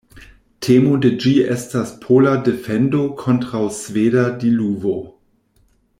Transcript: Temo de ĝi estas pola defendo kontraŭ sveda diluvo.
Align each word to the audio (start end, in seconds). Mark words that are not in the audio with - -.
Temo 0.67 0.93
de 1.03 1.11
ĝi 1.25 1.33
estas 1.55 1.91
pola 2.05 2.33
defendo 2.49 3.05
kontraŭ 3.23 3.63
sveda 3.83 4.25
diluvo. 4.45 4.99